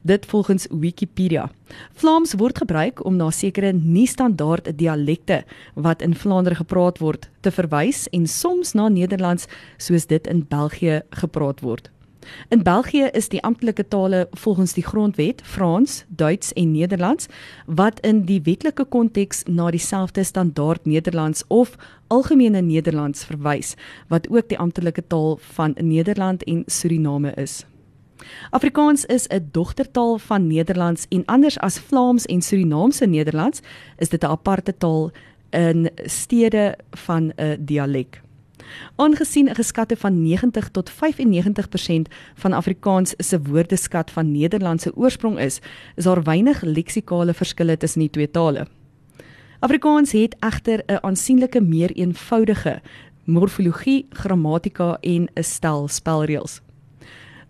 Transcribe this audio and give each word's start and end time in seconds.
Dit 0.02 0.27
volgens 0.27 0.67
Wikipedia. 0.70 1.50
Vlaams 1.92 2.34
word 2.34 2.58
gebruik 2.58 3.05
om 3.05 3.17
na 3.17 3.30
sekere 3.30 3.72
nie-standaard 3.72 4.78
dialekte 4.78 5.42
wat 5.74 6.02
in 6.02 6.14
Vlaandere 6.14 6.55
gepraat 6.55 6.98
word 6.98 7.30
te 7.41 7.50
verwys 7.50 8.08
en 8.11 8.27
soms 8.27 8.72
na 8.72 8.89
Nederlands 8.89 9.47
soos 9.77 10.06
dit 10.06 10.27
in 10.27 10.45
België 10.48 11.02
gepraat 11.11 11.61
word. 11.61 11.91
In 12.48 12.62
België 12.62 13.09
is 13.12 13.28
die 13.28 13.42
amptelike 13.42 13.89
tale 13.89 14.28
volgens 14.31 14.73
die 14.73 14.84
grondwet 14.84 15.42
Frans, 15.45 16.05
Duits 16.09 16.53
en 16.53 16.70
Nederlands 16.73 17.27
wat 17.67 18.01
in 18.01 18.25
die 18.25 18.41
wetlike 18.42 18.84
konteks 18.84 19.42
na 19.47 19.70
dieselfde 19.70 20.25
standaard 20.25 20.84
Nederlands 20.84 21.45
of 21.48 21.77
algemene 22.06 22.61
Nederlands 22.61 23.25
verwys 23.25 23.75
wat 24.09 24.29
ook 24.31 24.48
die 24.48 24.59
amptelike 24.59 25.06
taal 25.06 25.39
van 25.56 25.75
Nederland 25.81 26.45
en 26.45 26.62
Suriname 26.67 27.34
is. 27.34 27.64
Afrikaans 28.51 29.05
is 29.05 29.27
'n 29.29 29.48
dogtertaal 29.53 30.19
van 30.19 30.47
Nederlands 30.47 31.07
en 31.09 31.25
anders 31.25 31.59
as 31.59 31.79
Vlaams 31.79 32.27
en 32.27 32.42
Surinaamse 32.42 33.07
Nederlands 33.07 33.61
is 33.98 34.09
dit 34.09 34.23
'n 34.23 34.27
aparte 34.27 34.77
taal 34.79 35.11
in 35.51 35.91
stede 36.05 36.77
van 36.91 37.33
'n 37.36 37.57
dialek. 37.64 38.20
Aangesien 38.96 39.48
'n 39.48 39.55
geskatte 39.55 39.96
van 39.96 40.22
90 40.22 40.68
tot 40.70 40.91
95% 40.91 42.08
van 42.34 42.52
Afrikaans 42.52 43.14
se 43.16 43.42
woordeskat 43.42 44.10
van 44.10 44.32
Nederlandse 44.32 44.96
oorsprong 44.96 45.38
is, 45.38 45.60
is 45.96 46.05
daar 46.05 46.22
weinig 46.22 46.62
leksikale 46.62 47.34
verskille 47.34 47.77
tussen 47.77 48.00
die 48.00 48.10
twee 48.10 48.30
tale. 48.30 48.66
Afrikaans 49.58 50.12
het 50.12 50.36
egter 50.40 50.83
'n 50.86 50.98
aansienlike 51.00 51.60
meer 51.60 51.90
eenvoudige 51.90 52.80
morfologie, 53.24 54.06
grammatika 54.10 54.98
en 55.00 55.28
'n 55.34 55.42
stel 55.42 55.88
spelreëls. 55.88 56.60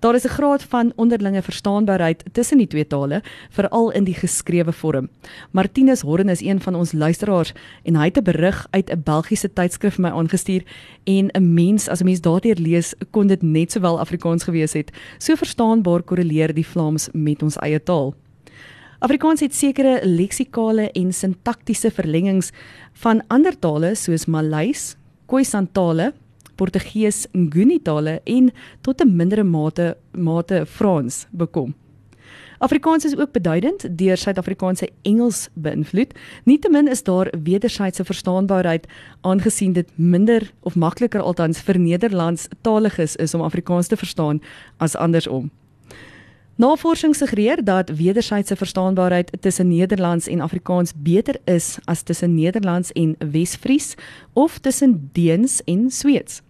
Daar 0.03 0.15
is 0.15 0.25
'n 0.25 0.29
graad 0.29 0.63
van 0.63 0.93
onderlinge 0.97 1.43
verstaanbaarheid 1.43 2.25
tussen 2.33 2.59
die 2.59 2.67
twee 2.67 2.87
tale, 2.87 3.23
veral 3.51 3.91
in 3.91 4.05
die 4.05 4.15
geskrewe 4.15 4.73
vorm. 4.73 5.09
Martinus 5.51 6.01
Horren 6.01 6.29
is 6.29 6.41
een 6.41 6.61
van 6.61 6.75
ons 6.75 6.93
luisteraars 6.93 7.53
en 7.83 7.97
hy 7.97 8.05
het 8.05 8.19
'n 8.19 8.23
berig 8.23 8.67
uit 8.71 8.91
'n 8.91 9.03
Belgiese 9.05 9.53
tydskrif 9.53 9.95
vir 9.95 10.03
my 10.03 10.11
aangestuur 10.11 10.63
en 11.05 11.31
'n 11.31 11.55
mens 11.55 11.89
as 11.89 12.01
'n 12.01 12.05
mens 12.05 12.21
daardeur 12.21 12.57
lees, 12.57 12.95
kon 13.11 13.27
dit 13.27 13.43
net 13.43 13.73
sowel 13.73 14.01
Afrikaans 14.01 14.45
gewees 14.45 14.73
het. 14.73 14.91
So 15.19 15.35
verstaanbaar 15.35 16.03
korreleer 16.03 16.55
die 16.55 16.67
Vlaams 16.67 17.09
met 17.13 17.43
ons 17.43 17.57
eie 17.57 17.83
taal. 17.83 18.15
Afrikaans 18.99 19.41
het 19.41 19.55
sekere 19.55 20.01
leksikale 20.05 20.91
en 20.91 21.13
sintaktiese 21.13 21.91
verlengings 21.91 22.51
van 22.93 23.23
ander 23.29 23.59
tale 23.59 23.95
soos 23.95 24.27
Maleis, 24.27 24.97
Khoisan-tale 25.27 26.13
Portugees, 26.63 27.27
Nguni 27.35 27.81
tale 27.83 28.21
en 28.25 28.53
tot 28.81 29.01
'n 29.03 29.17
mindere 29.17 29.43
mate 29.43 29.97
mate 30.13 30.67
Frans 30.67 31.27
bekom. 31.31 31.75
Afrikaans 32.59 33.05
is 33.05 33.17
ook 33.17 33.33
beduidend 33.33 33.99
deur 33.99 34.17
Suid-Afrikaanse 34.17 34.89
Engels 35.03 35.49
beïnvloed. 35.55 36.15
Nietemin 36.45 36.89
is 36.89 37.03
daar 37.03 37.33
wederwysige 37.43 38.05
verstaanbaarheid 38.05 38.87
aangesien 39.21 39.73
dit 39.73 39.89
minder 39.95 40.53
of 40.61 40.75
makliker 40.75 41.21
althans 41.21 41.61
vir 41.61 41.79
Nederlands 41.79 42.47
taliges 42.61 43.17
is 43.17 43.35
om 43.35 43.43
Afrikaans 43.43 43.87
te 43.87 43.97
verstaan 43.97 44.41
as 44.77 44.95
andersom. 44.97 45.51
Navorsing 46.55 47.17
suggereer 47.17 47.65
dat 47.65 47.91
wederwysige 47.91 48.57
verstaanbaarheid 48.57 49.33
tussen 49.41 49.69
Nederlands 49.69 50.27
en 50.27 50.41
Afrikaans 50.41 50.93
beter 50.97 51.37
is 51.45 51.79
as 51.85 52.03
tussen 52.03 52.35
Nederlands 52.35 52.93
en 52.93 53.17
Wes-Fries 53.19 53.95
of 54.33 54.59
tussen 54.59 55.11
Deens 55.13 55.65
en 55.65 55.91
Sweeds. 55.91 56.43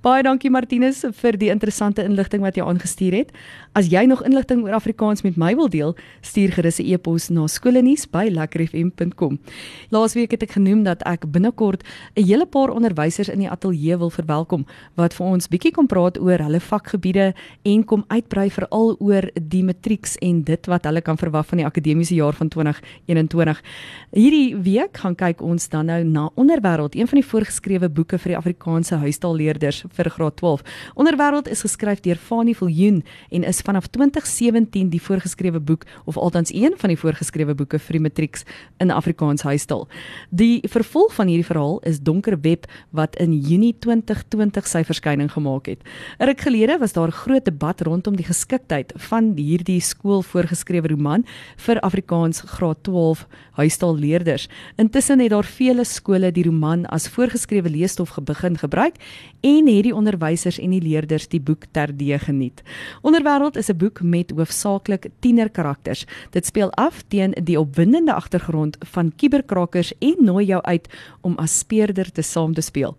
Baie 0.00 0.22
dankie 0.24 0.48
Martinus 0.48 1.02
vir 1.18 1.36
die 1.36 1.50
interessante 1.52 2.00
inligting 2.08 2.40
wat 2.40 2.56
jy 2.56 2.64
aangestuur 2.64 3.12
het. 3.18 3.34
As 3.76 3.90
jy 3.92 4.06
nog 4.08 4.22
inligting 4.24 4.62
oor 4.64 4.72
Afrikaans 4.78 5.20
met 5.26 5.36
my 5.36 5.50
wil 5.58 5.68
deel, 5.68 5.92
stuur 6.24 6.54
gerus 6.56 6.80
'n 6.80 6.86
e-pos 6.88 7.28
na 7.28 7.44
skoolnuus@lekkerfm.com. 7.46 9.38
Laasweek 9.90 10.30
het 10.30 10.42
ek 10.42 10.52
genoem 10.56 10.84
dat 10.84 11.02
ek 11.04 11.30
binnekort 11.30 11.84
'n 12.16 12.24
hele 12.24 12.46
paar 12.46 12.70
onderwysers 12.70 13.28
in 13.28 13.40
die 13.40 13.50
ateljee 13.50 13.98
wil 13.98 14.08
verwelkom 14.10 14.64
wat 14.96 15.12
vir 15.12 15.26
ons 15.26 15.48
bietjie 15.48 15.72
kom 15.72 15.86
praat 15.86 16.18
oor 16.18 16.38
hulle 16.38 16.60
vakgebiede 16.60 17.34
en 17.64 17.84
kom 17.84 18.04
uitbrei 18.08 18.50
veral 18.50 18.96
oor 19.00 19.30
die 19.34 19.62
matrieks 19.62 20.16
en 20.22 20.42
dit 20.44 20.66
wat 20.66 20.84
hulle 20.84 21.02
kan 21.02 21.18
verwag 21.18 21.46
van 21.46 21.58
die 21.58 21.66
akademiese 21.66 22.14
jaar 22.14 22.32
van 22.32 22.48
2021. 22.48 23.62
Hierdie 24.12 24.56
week 24.56 24.96
gaan 24.96 25.14
kyk 25.14 25.42
ons 25.42 25.68
dan 25.68 25.86
nou 25.86 26.04
na 26.04 26.30
Onderwêreld, 26.36 26.94
een 26.94 27.06
van 27.06 27.20
die 27.20 27.28
voorgeskrewe 27.28 27.88
boeke 27.88 28.18
vir 28.18 28.28
die 28.28 28.38
Afrikaanse 28.38 28.96
huistaalleerders 28.96 29.84
vir 29.96 30.10
graad 30.10 30.36
12. 30.36 30.62
Onderwêreld 30.94 31.48
is 31.48 31.62
geskryf 31.64 32.00
deur 32.00 32.16
Fanie 32.16 32.56
Viljoen 32.56 33.02
en 33.30 33.44
is 33.44 33.60
vanaf 33.60 33.86
2017 33.86 34.90
die 34.90 35.02
voorgeskrewe 35.02 35.60
boek 35.60 35.86
of 36.04 36.16
althans 36.16 36.52
een 36.54 36.74
van 36.76 36.92
die 36.92 36.98
voorgeskrewe 36.98 37.54
boeke 37.54 37.78
vir 37.78 37.98
die 37.98 38.02
matrieks 38.02 38.44
in 38.78 38.90
Afrikaans 38.90 39.42
huistaal. 39.42 39.86
Die 40.30 40.60
vervolg 40.68 41.14
van 41.14 41.30
hierdie 41.30 41.46
verhaal 41.46 41.80
is 41.88 42.00
Donker 42.00 42.38
Web 42.40 42.66
wat 42.90 43.16
in 43.16 43.34
Junie 43.34 43.74
2020 43.78 44.66
sy 44.66 44.84
verskyning 44.84 45.30
gemaak 45.32 45.66
het. 45.66 45.82
'n 46.18 46.26
Ruk 46.26 46.40
gelede 46.40 46.78
was 46.78 46.92
daar 46.92 47.12
groot 47.12 47.44
debat 47.44 47.80
rondom 47.80 48.16
die 48.16 48.24
geskiktheid 48.24 48.92
van 48.96 49.32
hierdie 49.36 49.80
skool 49.80 50.22
voorgeskrewe 50.22 50.88
roman 50.88 51.24
vir 51.56 51.80
Afrikaans 51.80 52.40
graad 52.46 52.82
12 52.82 53.26
huistaalleerders. 53.52 54.48
Intussen 54.76 55.20
het 55.20 55.30
daar 55.30 55.44
vele 55.44 55.84
skole 55.84 56.32
die 56.32 56.44
roman 56.44 56.86
as 56.86 57.08
voorgeskrewe 57.08 57.70
leesstof 57.70 58.18
begin 58.24 58.58
gebruik 58.58 58.94
en 59.40 59.66
het 59.66 59.79
die 59.82 59.94
onderwysers 59.94 60.58
en 60.58 60.70
die 60.70 60.82
leerders 60.82 61.28
die 61.28 61.40
boek 61.40 61.64
terdee 61.72 62.18
geniet. 62.18 62.62
Onderwêreld 63.02 63.56
is 63.56 63.70
'n 63.70 63.76
boek 63.76 64.02
met 64.02 64.30
hoofsaaklik 64.30 65.10
tienerkarakters. 65.20 66.06
Dit 66.30 66.46
speel 66.46 66.70
af 66.72 67.02
teen 67.08 67.34
die 67.42 67.60
opwindende 67.60 68.14
agtergrond 68.14 68.76
van 68.80 69.12
kuberkrakers 69.16 69.92
en 69.98 70.16
nooi 70.18 70.44
jou 70.46 70.62
uit 70.62 70.88
om 71.20 71.36
as 71.38 71.58
speurder 71.58 72.12
te 72.12 72.22
saam 72.22 72.54
te 72.54 72.60
speel. 72.60 72.96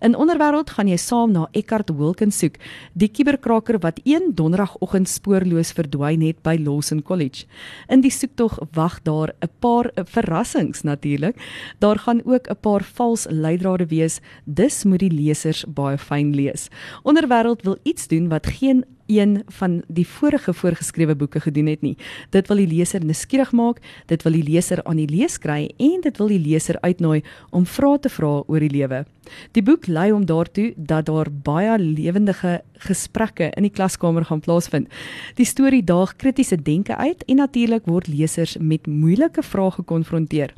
In 0.00 0.16
Onderwêreld 0.16 0.70
gaan 0.70 0.88
jy 0.88 0.96
saam 0.96 1.32
na 1.32 1.48
Eckhart 1.52 1.90
Wilkins 1.90 2.38
soek, 2.38 2.58
die 2.92 3.08
kuberkraker 3.08 3.78
wat 3.78 4.00
een 4.04 4.32
donderdagoggend 4.34 5.08
spoorloos 5.08 5.72
verdwyn 5.72 6.22
het 6.22 6.42
by 6.42 6.56
Lawson 6.60 7.02
College. 7.02 7.46
In 7.88 8.00
die 8.00 8.10
soektog 8.10 8.58
wag 8.72 9.02
daar 9.02 9.34
'n 9.40 9.50
paar 9.60 9.90
verrassings 9.94 10.82
natuurlik. 10.82 11.36
Daar 11.78 11.98
gaan 11.98 12.20
ook 12.24 12.48
'n 12.48 12.60
paar 12.60 12.82
vals 12.82 13.26
leidrade 13.30 13.86
wees, 13.86 14.20
dus 14.44 14.84
moet 14.84 15.00
die 15.00 15.12
lesers 15.12 15.64
baie 15.68 15.98
fyn 15.98 16.34
lees. 16.34 16.68
Onderwêreld 17.02 17.62
wil 17.62 17.76
iets 17.82 18.08
doen 18.08 18.28
wat 18.28 18.46
geen 18.46 18.84
een 19.06 19.42
van 19.58 19.82
die 19.88 20.06
vorige 20.06 20.54
voorgeskrewe 20.54 21.14
boeke 21.16 21.40
gedoen 21.40 21.66
het 21.66 21.82
nie. 21.82 21.96
Dit 22.30 22.48
wil 22.48 22.56
die 22.56 22.68
leser 22.70 23.04
nuuskierig 23.04 23.52
maak, 23.52 23.80
dit 24.06 24.22
wil 24.22 24.32
die 24.32 24.44
leser 24.46 24.82
aan 24.84 24.96
die 24.96 25.08
lees 25.10 25.38
kry 25.38 25.70
en 25.76 26.00
dit 26.02 26.18
wil 26.18 26.32
die 26.32 26.40
leser 26.40 26.80
uitnooi 26.80 27.22
om 27.50 27.66
vrae 27.66 27.98
te 27.98 28.12
vra 28.12 28.32
oor 28.46 28.60
die 28.60 28.72
lewe. 28.72 29.04
Die 29.52 29.62
boek 29.62 29.86
lei 29.86 30.10
hom 30.12 30.26
daartoe 30.26 30.72
dat 30.76 31.06
daar 31.06 31.30
baie 31.30 31.78
lewendige 31.78 32.60
gesprekke 32.86 33.50
in 33.56 33.66
die 33.66 33.74
klaskamer 33.74 34.24
gaan 34.24 34.40
plaasvind. 34.40 34.88
Die 35.34 35.46
storie 35.46 35.84
daag 35.84 36.16
kritiese 36.16 36.56
denke 36.62 36.96
uit 36.96 37.24
en 37.26 37.42
natuurlik 37.42 37.86
word 37.86 38.08
lesers 38.08 38.56
met 38.60 38.86
moeilike 38.86 39.42
vrae 39.42 39.70
gekonfronteer. 39.80 40.54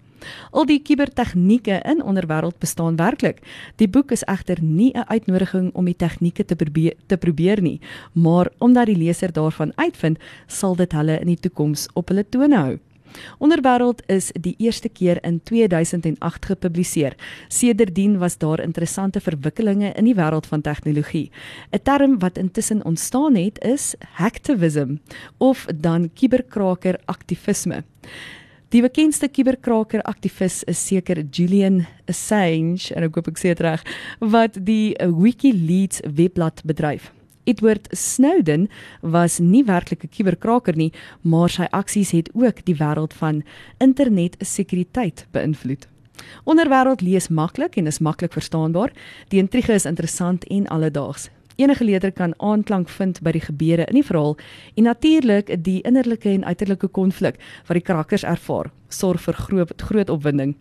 Al 0.50 0.66
die 0.66 0.80
kubertegnieke 0.82 1.80
in 1.84 2.02
onderwêreld 2.02 2.58
bestaan 2.58 2.96
werklik. 2.96 3.42
Die 3.76 3.88
boek 3.88 4.10
is 4.10 4.24
egter 4.24 4.62
nie 4.62 4.92
'n 4.94 5.08
uitnodiging 5.08 5.70
om 5.74 5.84
die 5.84 5.96
tegnieke 5.96 6.44
te 6.44 6.56
probeer 6.56 6.94
te 7.06 7.16
probeer 7.16 7.62
nie, 7.62 7.80
maar 8.12 8.50
omdat 8.58 8.86
die 8.86 8.96
leser 8.96 9.32
daarvan 9.32 9.72
uitvind, 9.76 10.18
sal 10.46 10.76
dit 10.76 10.92
hulle 10.92 11.20
in 11.20 11.26
die 11.26 11.40
toekoms 11.40 11.88
op 11.94 12.08
hulle 12.08 12.28
tone 12.28 12.56
hou. 12.56 12.78
Onderwêreld 13.38 14.02
is 14.06 14.30
die 14.40 14.54
eerste 14.58 14.88
keer 14.88 15.18
in 15.24 15.40
2008 15.42 16.46
gepubliseer. 16.46 17.16
Sedertdien 17.48 18.18
was 18.18 18.38
daar 18.38 18.60
interessante 18.60 19.20
verwikkelinge 19.20 19.92
in 19.92 20.04
die 20.04 20.14
wêreld 20.14 20.46
van 20.46 20.60
tegnologie. 20.60 21.30
'n 21.72 21.82
Term 21.82 22.18
wat 22.18 22.38
intussen 22.38 22.84
ontstaan 22.84 23.34
het 23.34 23.58
is 23.64 23.94
hacktivism 24.12 24.96
of 25.38 25.66
dan 25.74 26.10
kuberkraker 26.14 27.00
aktivisme. 27.04 27.84
Die 28.68 28.82
bekendste 28.84 29.30
kuberkraker 29.32 30.02
aktivis 30.04 30.58
is 30.68 30.80
seker 30.84 31.22
Julian 31.32 31.86
Assange 32.04 32.90
en 32.92 33.06
ek 33.06 33.14
hoop 33.16 33.30
ek 33.30 33.38
sê 33.40 33.54
dit 33.54 33.62
reg 33.64 33.80
wat 34.20 34.58
die 34.66 34.92
WikiLeaks 35.00 36.02
webblad 36.18 36.60
bedryf. 36.68 37.06
Edward 37.48 37.88
Snowden 37.96 38.66
was 39.00 39.38
nie 39.40 39.62
werklik 39.64 40.04
'n 40.04 40.12
kuberkraker 40.12 40.76
nie, 40.76 40.92
maar 41.22 41.48
sy 41.48 41.64
aksies 41.72 42.12
het 42.12 42.28
ook 42.34 42.60
die 42.66 42.76
wêreld 42.76 43.14
van 43.16 43.42
internetsekuriteit 43.80 45.24
beïnvloed. 45.32 45.88
Onderwêreld 46.44 47.00
lees 47.00 47.28
maklik 47.28 47.76
en 47.76 47.86
is 47.86 48.00
maklik 48.04 48.32
verstaanbaar. 48.32 48.92
Die 49.30 49.40
intrige 49.40 49.72
is 49.72 49.86
interessant 49.86 50.44
en 50.44 50.68
alledaags. 50.68 51.30
Enige 51.58 51.84
leerder 51.84 52.12
kan 52.12 52.34
aanklank 52.38 52.88
vind 52.88 53.16
by 53.26 53.32
die 53.34 53.42
gebeure 53.42 53.82
in 53.90 53.96
die 53.98 54.04
verhaal 54.06 54.36
en 54.78 54.86
natuurlik 54.86 55.48
die 55.66 55.80
innerlike 55.82 56.30
en 56.30 56.44
uiterlike 56.46 56.86
konflik 56.94 57.40
wat 57.66 57.74
die 57.74 57.82
karakters 57.82 58.22
ervaar, 58.22 58.68
sorg 58.94 59.24
vir 59.24 59.34
groot 59.34 59.72
groot 59.88 60.12
opwinding. 60.14 60.52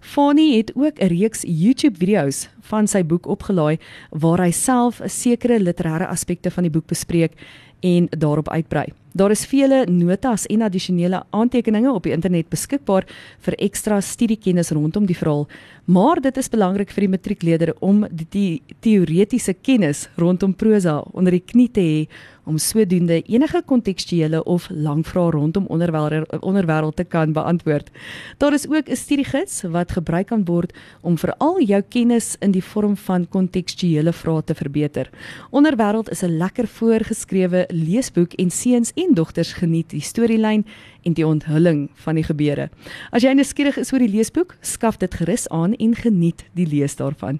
Fani 0.00 0.56
het 0.56 0.70
ook 0.76 1.02
'n 1.02 1.10
reeks 1.10 1.42
YouTube-video's 1.42 2.48
van 2.70 2.86
sy 2.86 3.02
boek 3.02 3.26
opgelaai 3.26 3.78
waar 4.10 4.38
hy 4.38 4.52
self 4.52 5.00
'n 5.00 5.08
sekere 5.08 5.58
literêre 5.58 6.06
aspekte 6.06 6.50
van 6.50 6.62
die 6.62 6.70
boek 6.70 6.86
bespreek 6.86 7.32
en 7.80 8.06
daarop 8.10 8.48
uitbrei. 8.48 8.92
Daar 9.12 9.30
is 9.30 9.46
vele 9.46 9.86
notas 9.88 10.46
en 10.46 10.62
addisionele 10.62 11.22
aantekeninge 11.30 11.92
op 11.92 12.02
die 12.02 12.12
internet 12.12 12.48
beskikbaar 12.52 13.06
vir 13.46 13.54
ekstra 13.64 14.00
studiekennis 14.00 14.70
rondom 14.70 15.06
die 15.06 15.16
verhaal, 15.16 15.46
maar 15.86 16.20
dit 16.20 16.36
is 16.36 16.48
belangrik 16.50 16.90
vir 16.90 17.06
die 17.06 17.12
matriekleerder 17.12 17.74
om 17.78 18.04
die, 18.10 18.26
die 18.30 18.62
teoretiese 18.82 19.54
kennis 19.54 20.08
rondom 20.18 20.54
prosa 20.54 20.98
onder 21.14 21.36
die 21.36 21.44
knie 21.46 21.68
te 21.70 21.84
hê 21.84 22.00
om 22.46 22.58
sodoende 22.58 23.22
enige 23.26 23.62
kontekstuele 23.66 24.44
of 24.44 24.68
langvrae 24.70 25.30
rondom 25.34 25.66
onderwêreld 25.66 26.30
onderwêreld 26.46 26.96
te 26.96 27.04
kan 27.04 27.32
beantwoord. 27.34 27.90
Daar 28.38 28.54
is 28.54 28.68
ook 28.68 28.88
'n 28.88 28.96
studiegids 28.96 29.62
wat 29.62 29.92
gebruik 29.92 30.26
kan 30.26 30.44
word 30.44 30.72
om 31.00 31.18
veral 31.18 31.60
jou 31.60 31.82
kennis 31.88 32.36
in 32.38 32.50
die 32.50 32.64
vorm 32.64 32.96
van 32.96 33.28
kontekstuele 33.28 34.12
vrae 34.12 34.44
te 34.44 34.54
verbeter. 34.54 35.10
Onderwêreld 35.50 36.10
is 36.10 36.22
'n 36.22 36.36
lekker 36.36 36.66
voorgeskrewe 36.66 37.68
leesboek 37.68 38.32
en 38.32 38.50
seuns 38.50 38.92
en 38.94 39.14
dogters 39.14 39.52
geniet 39.52 39.90
die 39.90 40.00
storielyn 40.00 40.64
en 41.06 41.14
die 41.14 41.26
onthulling 41.26 41.86
van 42.04 42.18
die 42.18 42.24
gebeure. 42.26 42.68
As 43.14 43.22
jy 43.22 43.32
nuuskierig 43.36 43.78
is 43.80 43.92
oor 43.94 44.02
die 44.02 44.10
leesboek, 44.10 44.56
skaf 44.66 44.98
dit 45.02 45.14
gerus 45.14 45.46
aan 45.54 45.76
en 45.78 45.94
geniet 45.94 46.44
die 46.58 46.66
lees 46.66 46.96
daarvan. 46.98 47.38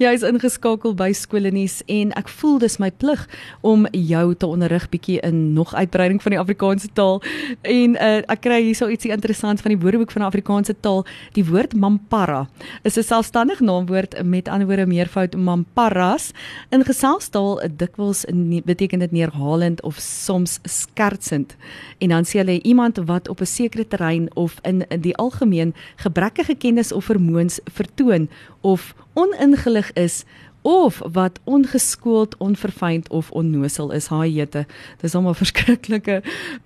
Jy 0.00 0.14
is 0.16 0.24
ingeskakel 0.26 0.94
by 0.96 1.10
Skoolenies 1.16 1.80
en 1.92 2.14
ek 2.18 2.30
voel 2.40 2.58
dis 2.62 2.78
my 2.82 2.90
plig 2.90 3.26
om 3.60 3.84
jou 3.92 4.24
te 4.34 4.48
onderrig 4.48 4.88
bietjie 4.92 5.18
in 5.26 5.52
nog 5.56 5.74
uitbreiding 5.74 6.22
van 6.24 6.36
die 6.36 6.40
Afrikaanse 6.40 6.88
taal. 6.96 7.20
En 7.68 7.96
uh, 7.96 8.22
ek 8.32 8.44
kry 8.46 8.62
hierso 8.64 8.88
ietsie 8.88 9.12
interessant 9.14 9.60
van 9.62 9.74
die 9.74 9.80
Woordeboek 9.82 10.14
van 10.14 10.24
die 10.24 10.30
Afrikaanse 10.30 10.76
taal. 10.80 11.04
Die 11.36 11.44
woord 11.44 11.76
mampara 11.76 12.46
is 12.82 12.96
'n 12.96 13.04
selfstandige 13.04 13.64
naamwoord 13.64 14.22
met 14.24 14.48
ander 14.48 14.66
woorde 14.66 14.86
meervoud 14.86 15.36
mamparas. 15.36 16.32
In 16.70 16.84
geselstaal 16.84 17.60
dikwels 17.76 18.24
beteken 18.64 18.98
dit 18.98 19.12
neerhalend 19.12 19.82
of 19.82 19.98
soms 19.98 20.58
skertsend. 20.62 21.56
En 21.98 22.08
dan 22.08 22.24
sê 22.24 22.40
hulle 22.40 22.62
iemand 22.62 22.98
wat 23.04 23.28
op 23.28 23.40
'n 23.40 23.46
sekere 23.46 23.88
terrein 23.88 24.36
of 24.36 24.58
in, 24.62 24.88
in 24.88 25.00
die 25.00 25.16
algemeen 25.16 25.74
gebrekkige 25.96 26.54
kennis 26.54 26.92
of 26.92 27.04
vermoëns 27.04 27.60
vertoon 27.64 28.28
of 28.60 28.94
oningelig 29.12 29.92
is 29.92 30.24
of 30.62 31.00
wat 31.12 31.40
ongeskoold, 31.44 32.36
onverfynd 32.36 33.08
of 33.10 33.30
onnosel 33.30 33.90
is. 33.92 34.06
Haai 34.06 34.30
jete. 34.30 34.64
Dis 35.00 35.14
almal 35.14 35.34
verskriklike 35.42 36.20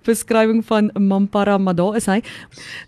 beskrywing 0.05 0.63
van 0.65 0.91
Mampara, 0.93 1.57
maar 1.57 1.75
daar 1.75 1.97
is 1.99 2.05
hy. 2.05 2.19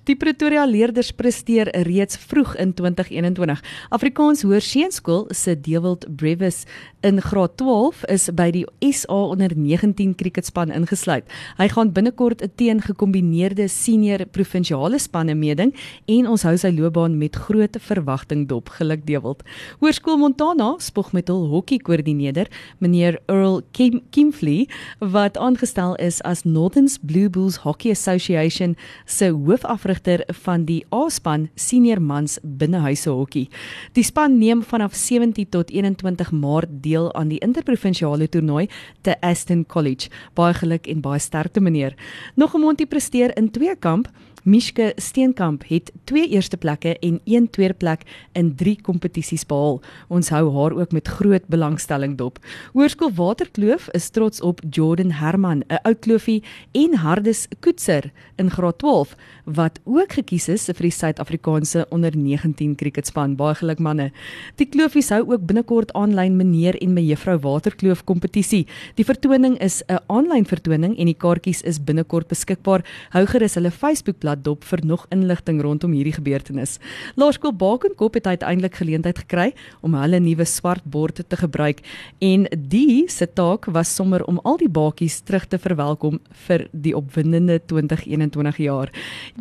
Die 0.10 0.16
Pretoria 0.16 0.66
leerders 0.70 1.12
presteer 1.12 1.72
reeds 1.88 2.18
vroeg 2.30 2.56
in 2.62 2.74
2021. 2.78 3.64
Afrikaans 3.90 4.46
Hoërseunskool 4.46 5.28
se 5.36 5.56
Dewald 5.60 6.06
Brevis 6.16 6.66
in 7.02 7.22
graad 7.24 7.58
12 7.58 8.04
is 8.12 8.28
by 8.36 8.50
die 8.52 8.66
SA 8.94 9.20
onder 9.34 9.54
19 9.56 10.16
kriketspan 10.20 10.72
ingesluit. 10.76 11.26
Hy 11.58 11.68
gaan 11.72 11.94
binnekort 11.96 12.42
'n 12.44 12.52
teen 12.56 12.82
gekombineerde 12.82 13.68
senior 13.68 14.26
provinsiale 14.26 15.00
spanne 15.00 15.36
meeding 15.36 15.74
en 16.08 16.28
ons 16.28 16.44
hou 16.44 16.58
sy 16.58 16.72
loopbaan 16.72 17.18
met 17.18 17.36
groot 17.36 17.78
verwagting 17.80 18.48
dop. 18.48 18.70
Geluk 18.70 19.06
Dewald. 19.06 19.44
Hoërskool 19.80 20.18
Montana 20.18 20.76
spog 21.00 21.14
met 21.16 21.30
hul 21.32 21.46
hockeykoördineerder, 21.48 22.50
meneer 22.84 23.20
Earl 23.32 23.62
Kim 23.72 24.02
Kimfley, 24.12 24.68
wat 25.00 25.38
aangestel 25.38 25.96
is 25.96 26.20
as 26.28 26.44
Northern's 26.44 26.98
Blue 27.00 27.30
Bulls 27.30 27.62
Hockey 27.64 27.92
Association 27.92 28.76
se 29.06 29.30
hoofafrigter 29.32 30.26
van 30.44 30.66
die 30.66 30.84
A-span 30.92 31.48
senior 31.56 32.02
mans 32.02 32.36
binnehuise 32.44 33.10
hokkie. 33.10 33.48
Die 33.96 34.04
span 34.04 34.38
neem 34.40 34.62
vanaf 34.62 34.94
17 34.94 35.48
tot 35.50 35.72
21 35.72 36.34
Maart 36.36 36.82
deel 36.84 37.08
aan 37.16 37.32
die 37.32 37.40
interprovinsiale 37.40 38.28
toernooi 38.28 38.68
te 39.02 39.16
Aston 39.22 39.64
College. 39.66 40.10
Baie 40.36 40.54
geluk 40.54 40.88
en 40.88 41.00
baie 41.02 41.20
sterkte 41.20 41.62
meneer. 41.64 41.96
Nog 42.36 42.56
'n 42.56 42.60
mondjie 42.60 42.88
presteer 42.88 43.38
in 43.38 43.52
twee 43.52 43.76
kamp. 43.76 44.10
Mishke 44.50 44.94
Steenkamp 44.98 45.64
het 45.68 45.92
twee 46.10 46.28
eerste 46.34 46.58
plekke 46.58 46.96
en 47.06 47.20
een 47.24 47.50
tweede 47.50 47.74
plek 47.74 48.02
in 48.34 48.56
drie 48.56 48.80
kompetisies 48.82 49.44
behaal. 49.46 49.78
Ons 50.08 50.32
hou 50.34 50.48
haar 50.56 50.74
ook 50.74 50.94
met 50.96 51.08
groot 51.08 51.46
belangstelling 51.54 52.16
dop. 52.18 52.40
Hoërskool 52.74 53.12
Waterkloof 53.14 53.90
is 53.94 54.10
trots 54.10 54.42
op 54.42 54.64
Jordan 54.70 55.12
Herman, 55.12 55.62
'n 55.70 55.80
ou 55.84 55.94
kloofie 55.94 56.44
en 56.72 56.96
Hardes 56.96 57.48
Koetser 57.60 58.12
in 58.38 58.50
graad 58.50 58.78
12 58.78 59.16
wat 59.46 59.80
ook 59.84 60.14
gekies 60.14 60.48
is 60.50 60.66
vir 60.66 60.82
die 60.82 60.92
Suid-Afrikaanse 60.92 61.86
onder 61.90 62.18
19 62.18 62.76
kriketspan. 62.76 63.36
Baie 63.36 63.56
geluk 63.56 63.80
manne. 63.80 64.12
Die 64.56 64.66
kloofies 64.66 65.10
hou 65.10 65.22
ook 65.32 65.46
binnekort 65.46 65.94
aanlyn 65.94 66.36
meneer 66.36 66.82
en 66.82 66.94
mevrou 66.94 67.38
Waterkloof 67.38 68.04
kompetisie. 68.04 68.68
Die 68.96 69.06
vertoning 69.06 69.60
is 69.60 69.84
'n 69.88 70.00
aanlyn 70.08 70.46
vertoning 70.46 70.98
en 70.98 71.06
die 71.06 71.18
kaartjies 71.18 71.62
is 71.62 71.84
binnekort 71.84 72.28
beskikbaar. 72.28 72.84
Hou 73.10 73.26
gerus 73.26 73.56
hulle 73.56 73.72
Facebook-blad 73.72 74.39
dop 74.42 74.64
vir 74.64 74.84
nog 74.86 75.06
inligting 75.14 75.62
rondom 75.62 75.92
hierdie 75.96 76.16
gebeurtenis. 76.16 76.78
Laerskool 77.16 77.54
Bakenkop 77.54 78.14
het 78.14 78.28
uiteindelik 78.28 78.76
geleentheid 78.80 79.18
gekry 79.26 79.54
om 79.82 79.94
hulle 79.94 80.20
nuwe 80.20 80.46
swart 80.46 80.84
bord 80.84 81.22
te 81.28 81.38
gebruik 81.40 81.82
en 82.20 82.48
die 82.56 83.06
se 83.10 83.28
taak 83.28 83.66
was 83.66 83.94
sommer 83.96 84.24
om 84.26 84.40
al 84.44 84.58
die 84.62 84.70
bakies 84.70 85.20
terug 85.22 85.48
te 85.48 85.60
verwelkom 85.62 86.20
vir 86.48 86.68
die 86.72 86.96
opwindende 86.98 87.60
2021 87.66 88.58
jaar. 88.58 88.92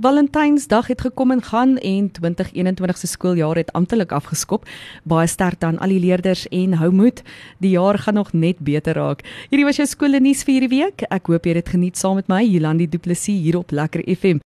Valentynsdag 0.01 0.91
het 0.93 1.01
gekom 1.07 1.33
en 1.35 1.43
gaan 1.43 1.77
en 1.79 2.11
2021 2.11 2.99
se 2.99 3.07
skooljaar 3.07 3.57
het 3.57 3.73
amptelik 3.73 4.13
afgeskop. 4.13 4.67
Baie 5.05 5.27
sterkte 5.27 5.67
aan 5.67 5.79
al 5.79 5.95
die 5.95 6.03
leerders 6.03 6.47
en 6.55 6.79
hou 6.81 6.91
moed. 6.95 7.23
Die 7.59 7.75
jaar 7.77 7.99
gaan 7.99 8.15
nog 8.15 8.33
net 8.33 8.59
beter 8.59 8.95
raak. 8.95 9.25
Hierdie 9.51 9.67
was 9.67 9.81
jou 9.81 9.87
skoolnuus 9.89 10.45
vir 10.45 10.59
hierdie 10.59 10.75
week. 10.75 11.07
Ek 11.11 11.31
hoop 11.31 11.47
jy 11.47 11.55
het 11.55 11.65
dit 11.65 11.75
geniet 11.75 11.99
saam 11.99 12.19
met 12.19 12.29
my, 12.31 12.43
Jolandi 12.45 12.89
Du 12.91 12.99
Plessis 12.99 13.43
hier 13.43 13.59
op 13.59 13.73
Lekker 13.75 14.05
FM. 14.05 14.37